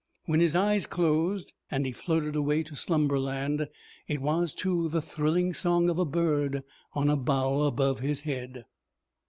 [0.25, 3.67] When his eyes closed and he floated away to slumberland
[4.07, 8.65] it was to the thrilling song of a bird on a bough above his head.